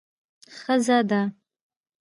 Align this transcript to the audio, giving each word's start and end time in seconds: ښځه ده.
ښځه 0.57 0.97
ده. 1.09 1.21